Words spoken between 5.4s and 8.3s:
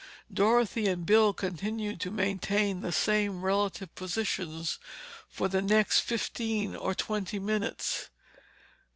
the next fifteen or twenty minutes.